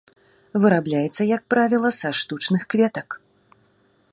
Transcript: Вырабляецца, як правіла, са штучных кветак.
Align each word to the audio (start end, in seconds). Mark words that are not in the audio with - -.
Вырабляецца, 0.61 1.27
як 1.35 1.43
правіла, 1.55 1.89
са 1.99 2.09
штучных 2.21 2.61
кветак. 2.75 3.09